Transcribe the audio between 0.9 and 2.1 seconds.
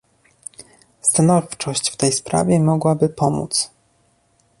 Stanowczość w